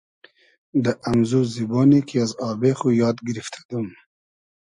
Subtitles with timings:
[0.83, 3.87] دۂ امزو زیبۉنی کی از آبې خو یاد گیرفتۂ دوم